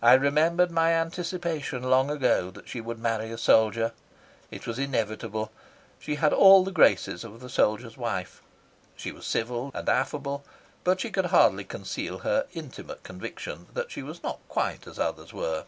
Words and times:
I 0.00 0.14
remembered 0.14 0.70
my 0.70 0.92
anticipation 0.94 1.82
long 1.82 2.08
ago 2.08 2.50
that 2.52 2.70
she 2.70 2.80
would 2.80 2.98
marry 2.98 3.30
a 3.30 3.36
soldier. 3.36 3.92
It 4.50 4.66
was 4.66 4.78
inevitable. 4.78 5.52
She 5.98 6.14
had 6.14 6.32
all 6.32 6.64
the 6.64 6.70
graces 6.72 7.22
of 7.22 7.40
the 7.40 7.50
soldier's 7.50 7.98
wife. 7.98 8.40
She 8.96 9.12
was 9.12 9.26
civil 9.26 9.72
and 9.74 9.90
affable, 9.90 10.42
but 10.84 11.02
she 11.02 11.10
could 11.10 11.26
hardly 11.26 11.64
conceal 11.64 12.20
her 12.20 12.46
intimate 12.54 13.02
conviction 13.02 13.66
that 13.74 13.90
she 13.90 14.02
was 14.02 14.22
not 14.22 14.40
quite 14.48 14.86
as 14.86 14.98
others 14.98 15.34
were. 15.34 15.66